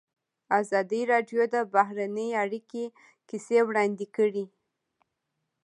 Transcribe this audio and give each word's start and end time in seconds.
ازادي 0.59 1.01
راډیو 1.11 1.41
د 1.53 1.55
بهرنۍ 1.73 2.29
اړیکې 2.43 2.83
کیسې 3.29 3.59
وړاندې 3.67 4.05
کړي. 4.15 4.45